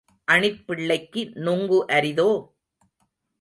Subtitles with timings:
[0.27, 2.29] அணிற் பிள்ளைக்கு நுங்கு அரிதோ?